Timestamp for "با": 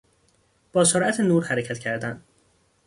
0.73-0.83